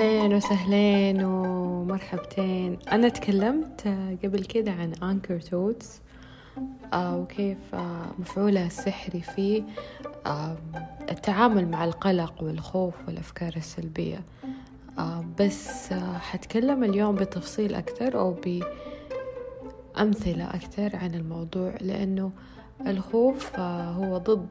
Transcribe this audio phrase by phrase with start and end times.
[0.00, 2.78] أهلين وسهلين ومرحبتين.
[2.92, 3.88] أنا تكلمت
[4.24, 6.00] قبل كده عن أنكر توتس
[6.94, 7.74] وكيف
[8.18, 9.64] مفعولها السحري في
[11.10, 14.24] التعامل مع القلق والخوف والأفكار السلبية.
[15.40, 18.36] بس حتكلم اليوم بتفصيل أكثر أو
[19.96, 22.30] بأمثلة أكثر عن الموضوع لأنه
[22.86, 24.48] الخوف هو ضد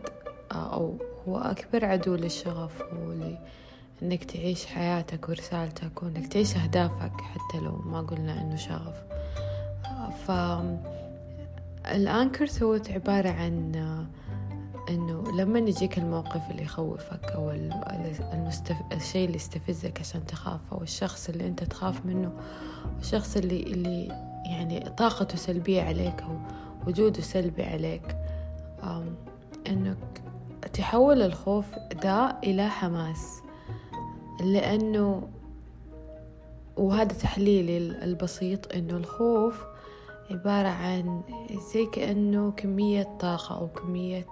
[0.52, 2.84] أو هو أكبر عدو للشغف
[4.02, 8.96] ولإنك تعيش حياتك ورسالتك وإنك تعيش أهدافك حتى لو ما قلنا إنه شغف.
[10.28, 10.32] ف
[11.92, 13.76] الأنكر ثوت عبارة عن
[14.90, 17.52] إنه لما يجيك الموقف اللي يخوفك أو
[18.34, 18.76] المستف...
[18.94, 22.32] الشيء اللي يستفزك عشان تخاف أو الشخص اللي أنت تخاف منه
[23.00, 24.08] الشخص اللي اللي
[24.46, 26.38] يعني طاقته سلبية عليك أو
[26.88, 28.16] وجوده سلبي عليك
[29.68, 30.22] إنك
[30.74, 31.66] تحول الخوف
[32.04, 33.42] ده إلى حماس.
[34.42, 35.30] لأنه
[36.78, 39.64] وهذا تحليلي البسيط إنه الخوف
[40.32, 41.22] عبارة عن
[41.74, 44.28] زي كأنه كمية طاقة أو كمية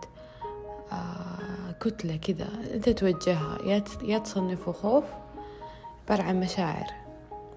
[0.91, 3.57] آه كتلة كذا أنت توجهها.
[4.01, 5.03] يا تصنفه خوف
[6.03, 6.85] عبارة عن مشاعر.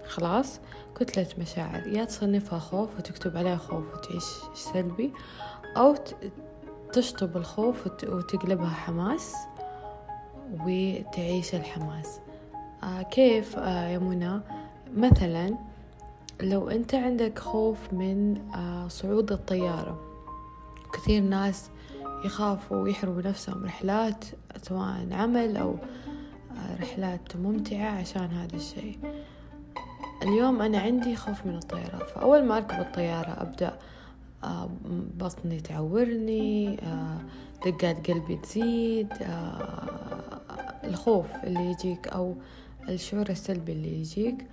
[0.06, 0.60] خلاص؟
[0.96, 1.86] كتلة مشاعر.
[1.86, 5.12] يا تصنفها خوف وتكتب عليها خوف وتعيش سلبي
[5.76, 5.94] أو
[6.92, 9.34] تشطب الخوف وتقلبها حماس
[10.52, 12.20] وتعيش الحماس.
[12.82, 14.40] آه كيف آه يا منى؟
[14.96, 15.54] مثلا
[16.40, 19.98] لو أنت عندك خوف من آه صعود الطيارة
[20.92, 21.70] كثير ناس
[22.24, 24.24] يخافوا ويحرموا نفسهم رحلات
[24.62, 25.76] سواء عمل أو
[26.80, 28.98] رحلات ممتعة عشان هذا الشيء.
[30.22, 33.78] اليوم أنا عندي خوف من الطيارة فأول ما أركب الطيارة أبدأ
[35.18, 36.76] بطني تعورني
[37.66, 39.08] دقات قلبي تزيد
[40.84, 42.34] الخوف اللي يجيك أو
[42.88, 44.46] الشعور السلبي اللي يجيك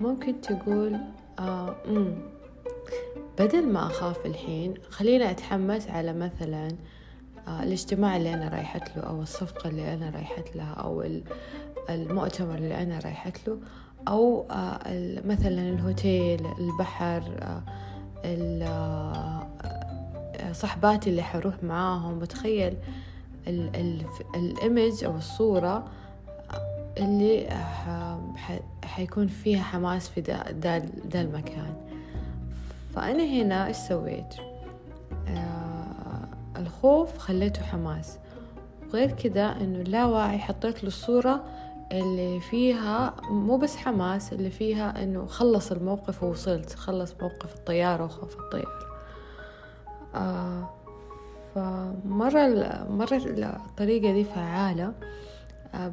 [0.00, 0.98] ممكن تقول
[1.38, 1.76] آه
[3.38, 6.68] بدل ما أخاف الحين خليني أتحمس على مثلا
[7.48, 11.04] آه الاجتماع اللي أنا رايحت له أو الصفقة اللي أنا رايحت لها أو
[11.90, 13.58] المؤتمر اللي أنا رايحت له
[14.08, 14.78] أو آه
[15.24, 17.62] مثلا الهوتيل البحر آه
[20.52, 22.18] صحباتي اللي حروح معاهم.
[22.18, 22.76] بتخيل
[24.34, 25.84] الإيمج أو الصورة
[26.98, 27.48] اللي
[28.84, 30.50] حيكون فيها حماس في دا,
[31.04, 31.74] دا, المكان.
[32.94, 34.34] فأنا هنا إيش سويت؟
[35.28, 38.18] آه الخوف خليته حماس.
[38.88, 41.44] وغير كده إنه اللاواعي حطيت له الصورة
[41.92, 48.36] اللي فيها مو بس حماس اللي فيها إنه خلص الموقف ووصلت خلص موقف الطيارة وخوف
[48.38, 48.84] الطيارة.
[50.14, 50.70] آه
[51.54, 53.22] فمرة مرة
[53.66, 54.84] الطريقة دي فعالة.
[54.84, 54.92] آه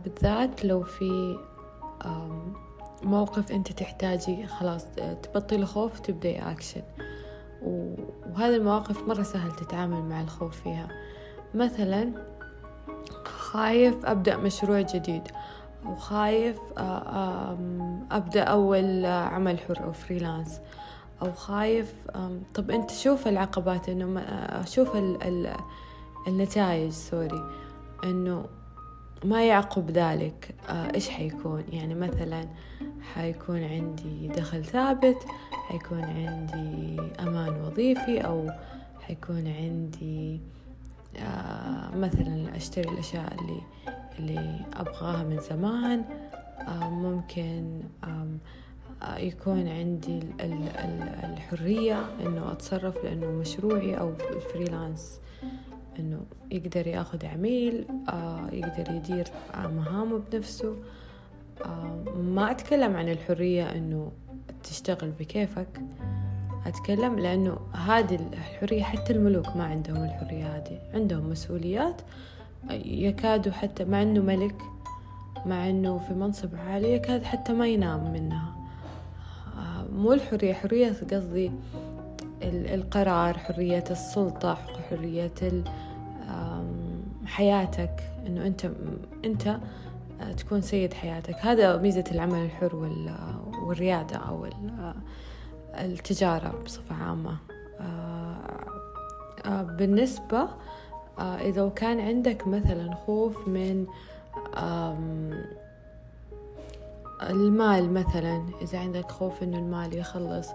[0.04, 1.40] بالذات لو في
[3.04, 4.86] موقف أنت تحتاجي خلاص
[5.24, 6.82] تبطلي خوف تبدأي أكشن
[7.62, 10.88] وهذه المواقف مرة سهل تتعامل مع الخوف فيها.
[11.56, 12.12] مثلا
[13.26, 15.24] خايف أبدأ مشروع جديد.
[15.86, 16.60] وخايف
[18.12, 20.60] أبدأ أول عمل حر أو freelance
[21.22, 21.94] أو خايف
[22.54, 24.26] طب أنت شوف العقبات إنه
[24.66, 24.98] شوف
[26.28, 27.44] النتائج sorry
[28.04, 28.46] إنه
[29.26, 30.56] ما يعقب ذلك.
[30.70, 32.46] إيش حيكون؟ يعني مثلا
[33.14, 38.52] حيكون عندي دخل ثابت حيكون عندي أمان وظيفي أو
[39.02, 40.40] حيكون عندي
[41.96, 43.62] مثلا أشتري الأشياء اللي
[44.20, 46.06] اللي أبغاها من زمان.
[46.82, 47.82] ممكن
[49.18, 50.20] يكون عندي
[51.24, 55.20] الحرية إنه أتصرف لأنه مشروعي أو الفريلانس.
[56.02, 57.86] إنه يقدر يأخذ عميل
[58.52, 60.76] يقدر يدير مهامه بنفسه.
[62.18, 64.12] ما أتكلم عن الحرية إنه
[64.64, 65.82] تشتغل بكيفك.
[66.66, 70.80] أتكلم لأنه هذه الحرية حتى الملوك ما عندهم الحرية هذه.
[70.94, 72.02] عندهم مسؤوليات
[72.86, 74.56] يكادوا حتى مع إنه ملك
[75.46, 78.56] مع إنه في منصب عالي يكاد حتى ما ينام منها.
[79.94, 81.52] مو الحرية حرية قصدي
[82.44, 84.58] القرار حرية السلطة
[84.90, 85.64] حرية
[87.26, 88.72] حياتك إنه أنت
[89.26, 89.58] أنت
[90.38, 91.36] تكون سيد حياتك.
[91.36, 92.76] هذا ميزة العمل الحر
[93.64, 94.48] والريادة أو
[95.74, 97.38] التجارة بصفة عامة.
[99.46, 100.48] بالنسبة
[101.20, 103.86] إذا كان عندك مثلا خوف من
[107.30, 110.50] المال مثلا إذا عندك خوف إنه المال يخلص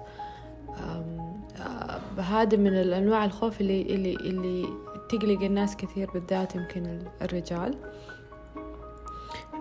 [2.18, 4.68] هذا من الأنواع الخوف اللي اللي اللي
[5.08, 7.78] تقلق الناس كثير بالذات يمكن الرجال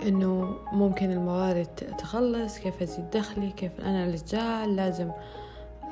[0.01, 5.11] إنه ممكن الموارد تخلص كيف أزيد دخلي كيف أنا رجال لازم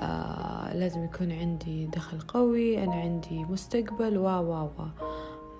[0.01, 4.85] آه لازم يكون عندي دخل قوي أنا عندي مستقبل و و و.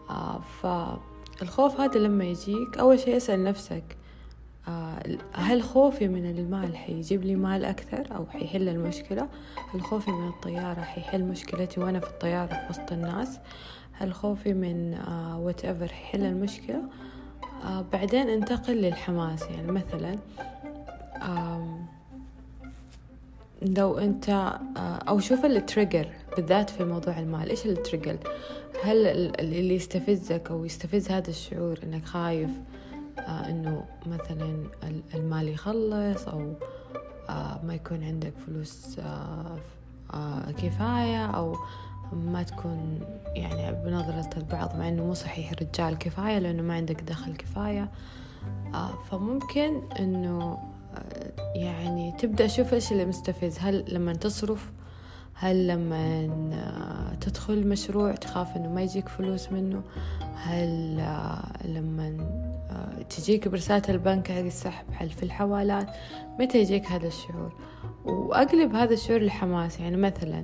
[0.09, 3.97] آه فالخوف هذا لما يجيك أول شيء اسأل نفسك
[4.67, 5.03] آه
[5.33, 9.27] هل خوفي من المال حيجيب لي مال أكثر أو حيحل المشكلة؟
[9.73, 13.39] هل خوفي من الطيارة حيحل مشكلتي وأنا في الطيارة في وسط الناس؟
[13.93, 14.97] هل خوفي من
[15.37, 16.81] whatever حيحل المشكلة.
[17.63, 19.41] آه بعدين انتقل للحماس.
[19.41, 20.15] يعني مثلا
[23.61, 27.49] لو انت آه أو شوف ال trigger بالذات في موضوع المال.
[27.49, 28.17] إيش ال trigger
[28.83, 29.07] هل
[29.39, 32.49] اللي يستفزك أو يستفز هذا الشعور إنك خايف
[33.19, 34.63] آه إنه مثلا
[35.13, 36.53] المال يخلص أو
[37.29, 39.57] آه ما يكون عندك فلوس آه
[40.13, 41.55] آه كفاية أو
[42.11, 42.99] ما تكون
[43.35, 47.91] يعني بنظرة البعض مع إنه مو صحيح الرجال كفاية لأنه ما عندك دخل كفاية.
[48.73, 50.57] آه فممكن إنه
[50.95, 53.59] آه يعني تبدأ شوف إيش اللي مستفز.
[53.59, 54.71] هل لما تصرف؟
[55.33, 59.81] هل لما آه تدخل مشروع تخاف إنه ما يجيك فلوس منه؟
[60.35, 60.97] هل
[61.65, 62.17] لما
[63.09, 65.87] تجيك برسالة البنك حق السحب؟ هل في الحوالات؟
[66.39, 67.53] متى يجيك هذا الشعور؟
[68.05, 69.79] وأقلب هذا الشعور لحماس.
[69.79, 70.43] يعني مثلا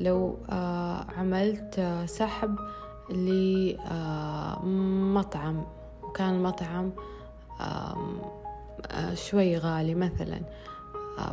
[0.00, 2.56] لو آه عملت آه سحب
[4.64, 5.64] لمطعم
[6.02, 6.92] وكان المطعم
[7.60, 7.96] آه
[9.14, 10.40] شوي غالي مثلا.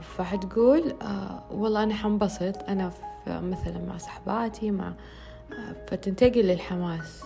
[0.01, 0.93] فحتقول
[1.51, 2.63] والله أنا حنبسط.
[2.69, 2.91] أنا
[3.27, 4.93] مثلا مع صحباتي مع
[5.87, 7.23] فتنتقل للحماس.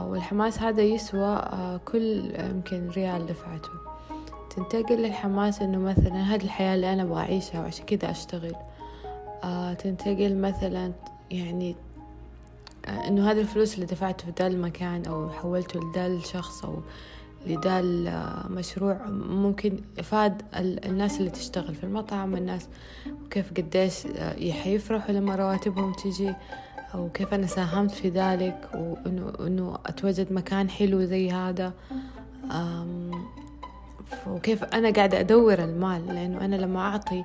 [0.00, 1.42] والحماس هذا يسوى
[1.84, 3.70] كل يمكن ريال دفعته.
[4.56, 8.54] تنتقل للحماس إنه مثلا هذه الحياة اللي أنا أبغى أعيشها وعشان كذا أشتغل.
[8.54, 8.69] آه
[9.78, 10.92] تنتقل مثلا
[11.30, 11.76] يعني
[12.86, 16.78] آه إنه هذه الفلوس اللي دفعته في ذا المكان أو حولته لذا الشخص أو
[17.46, 22.68] لذا المشروع ممكن يفاد الناس اللي تشتغل في المطعم الناس
[23.24, 24.06] وكيف قديش
[24.50, 26.34] حيفرحوا لما رواتبهم تجي
[26.94, 31.72] أو كيف أنا ساهمت في ذلك وإنه إنه أتواجد مكان حلو زي هذا.
[34.26, 37.24] وكيف أنا قاعدة أدور المال لأنه أنا لما أعطي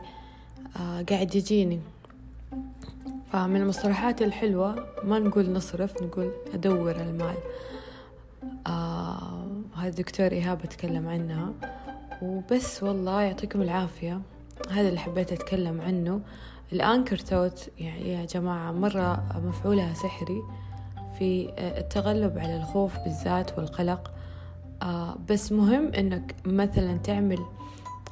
[1.09, 1.79] قاعد يجيني.
[3.31, 7.35] فمن المصطلحات الحلوة ما نقول نصرف نقول أدور المال.
[8.67, 11.53] آه هذا الدكتور إيهاب أتكلم عنها.
[12.21, 14.21] وبس والله يعطيكم العافية.
[14.71, 16.21] هذا اللي حبيت أتكلم عنه.
[16.73, 20.41] الأنكر توت يعني يا جماعة مرة مفعولها سحري
[21.19, 24.11] في التغلب على الخوف بالذات والقلق.
[24.81, 27.39] آه بس مهم إنك مثلا تعمل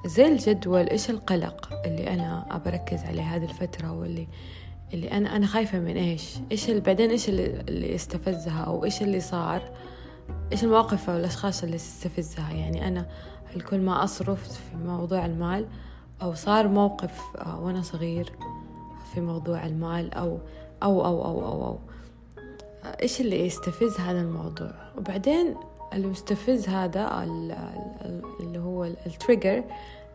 [0.06, 4.28] زي الجدول إيش القلق اللي أنا أبركز عليه هذه الفترة واللي
[4.94, 9.02] اللي أنا أنا خايفة من إيش؟ إيش اللي بعدين إيش اللي, اللي استفزها أو إيش
[9.02, 9.62] اللي صار؟
[10.52, 13.06] إيش المواقف أو الأشخاص اللي استفزها يعني أنا
[13.46, 15.68] هل كل ما أصرف في موضوع المال
[16.22, 17.22] أو صار موقف
[17.60, 18.32] وأنا صغير
[19.14, 20.40] في موضوع المال أو
[20.84, 21.80] أو أو أو أو, أو.
[23.02, 25.56] إيش اللي يستفز هذا الموضوع؟ وبعدين
[25.94, 27.24] اللي يستفز هذا
[28.40, 29.64] اللي هو التريجر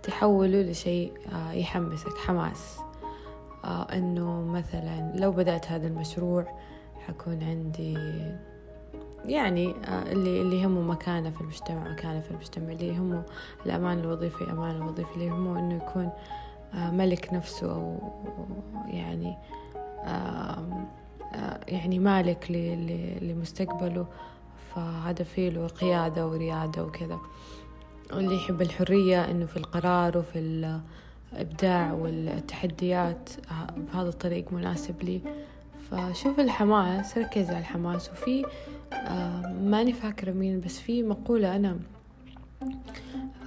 [0.03, 1.13] تحوله لشيء
[1.53, 2.79] يحمسك حماس.
[3.65, 6.59] إنه مثلا لو بدأت هذا المشروع
[7.07, 7.99] حكون عندي
[9.25, 13.23] يعني اللي اللي يهمه مكانة في المجتمع مكانة في المجتمع اللي يهمه
[13.67, 16.11] الأمان الوظيفي أمان الوظيفي اللي يهمه إنه يكون
[16.75, 17.99] ملك نفسه أو
[18.87, 19.37] يعني
[21.69, 22.51] يعني مالك
[23.23, 24.07] لمستقبله.
[24.75, 27.19] فهذا فيه له قيادة وريادة وكذا.
[28.13, 30.39] واللي يحب الحرية إنه في القرار وفي
[31.33, 33.29] الإبداع والتحديات
[33.77, 35.21] بهذا الطريق مناسب لي.
[35.91, 38.11] فشوف الحماس ركز على الحماس.
[38.11, 38.45] وفي
[38.93, 41.79] آه ماني فاكرة مين بس في مقولة أنا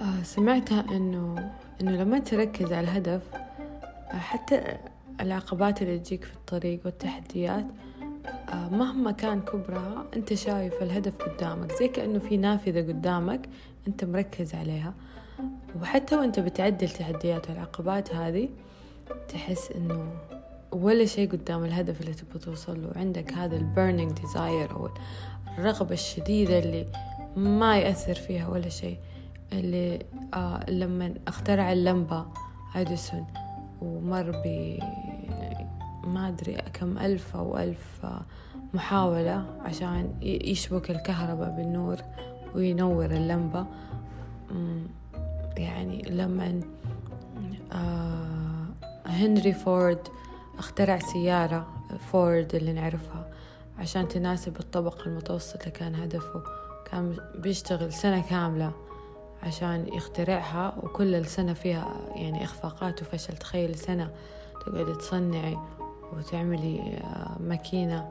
[0.00, 4.76] آه سمعتها إنه إنه لما تركز على الهدف آه حتى
[5.20, 7.66] العقبات اللي تجيك في الطريق والتحديات
[8.52, 11.72] آه مهما كان كبرها أنت شايف الهدف قدامك.
[11.72, 13.48] زي كأنه في نافذة قدامك
[13.88, 14.94] أنت مركز عليها.
[15.82, 18.48] وحتى وأنت بتعدي التحديات والعقبات هذه
[19.28, 20.06] تحس إنه
[20.72, 22.90] ولا شيء قدام الهدف اللي تبغى توصل له.
[22.96, 24.88] عندك هذا ال burning desire أو
[25.58, 26.86] الرغبة الشديدة اللي
[27.36, 28.98] ما يأثر فيها ولا شيء
[29.52, 32.26] اللي آه لما أخترع اللمبة
[32.76, 33.26] أديسون
[33.82, 34.78] ومر ب
[36.04, 38.06] ما أدري كم ألف أو ألف
[38.74, 41.96] محاولة عشان يشبك الكهرباء بالنور
[42.54, 43.66] وينور اللمبة.
[45.56, 46.60] يعني لما
[47.72, 48.66] آه
[49.06, 50.08] هنري فورد
[50.58, 51.66] اخترع سيارة
[52.12, 53.30] فورد اللي نعرفها
[53.78, 56.42] عشان تناسب الطبقة المتوسطة كان هدفه.
[56.90, 58.72] كان بيشتغل سنة كاملة
[59.42, 63.36] عشان يخترعها وكل السنة فيها يعني إخفاقات وفشل.
[63.36, 64.10] تخيل سنة
[64.66, 65.58] تقعدي تصنعي
[66.12, 68.08] وتعملي آه، ماكينة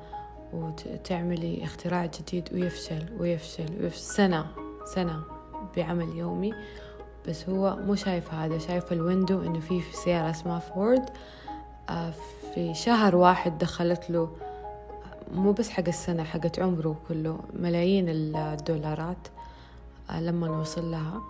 [0.54, 4.02] وتعملي اختراع جديد ويفشل ويفشل ويفشل.
[4.02, 4.46] سنة
[4.86, 5.24] سنة
[5.78, 6.54] بعمل يومي.
[7.28, 11.10] بس هو مو شايف هذا شايف ال window إنه في سيارة اسمها فورد.
[11.90, 12.14] آه،
[12.54, 14.30] في شهر واحد دخلت له
[15.36, 19.28] مو بس حق السنة حقت عمره كله ملايين الدولارات
[20.10, 21.22] آه، لما نوصل لها.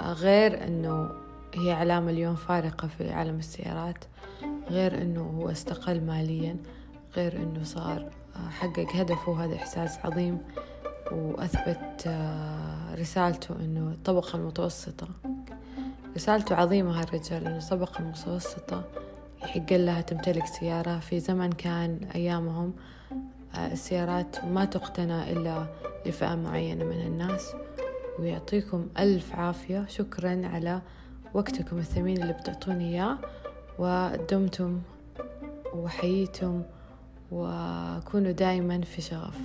[0.00, 1.10] آه، غير إنه
[1.54, 4.04] هي علامة اليوم فارقة في عالم السيارات.
[4.70, 6.56] غير إنه هو استقل ماليا.
[7.16, 8.10] غير إنه صار
[8.50, 10.38] حقق هدفه هذا إحساس عظيم.
[11.12, 12.08] وأثبت
[12.98, 15.08] رسالته أنه الطبقة المتوسطة
[16.16, 18.84] رسالته عظيمة هالرجال أنه الطبقة المتوسطة
[19.42, 20.98] يحق لها تمتلك سيارة.
[20.98, 22.72] في زمن كان أيامهم
[23.54, 25.66] السيارات ما تقتنى إلا
[26.06, 27.52] لفئة معينة من الناس.
[28.18, 29.86] ويعطيكم ألف عافية.
[29.88, 30.80] شكرا على
[31.34, 33.18] وقتكم الثمين اللي بتعطوني إياه.
[33.78, 34.80] ودمتم
[35.74, 36.62] وحييتم
[37.32, 39.40] وكونوا دائما في شغف.